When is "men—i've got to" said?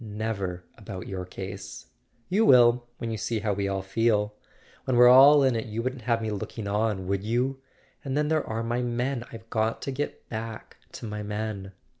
8.81-9.91